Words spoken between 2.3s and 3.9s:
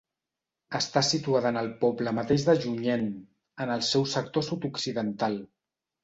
de Junyent, en el